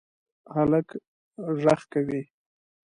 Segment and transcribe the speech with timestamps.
[0.55, 0.87] هلک
[1.61, 2.21] غږ کوی